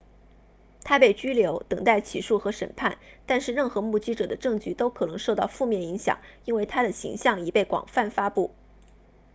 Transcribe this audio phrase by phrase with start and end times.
[0.83, 8.49] 她被拘留等待起诉和审判但是任何目击者的证据都可能受到负面影响因为她的形象已被广泛发布